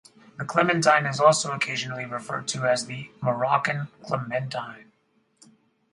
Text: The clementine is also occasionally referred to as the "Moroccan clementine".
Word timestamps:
The 0.39 0.45
clementine 0.45 1.05
is 1.05 1.19
also 1.19 1.51
occasionally 1.51 2.05
referred 2.05 2.47
to 2.47 2.65
as 2.65 2.87
the 2.87 3.11
"Moroccan 3.21 3.87
clementine". 4.03 4.91